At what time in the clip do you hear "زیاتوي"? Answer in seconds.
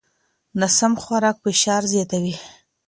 1.91-2.35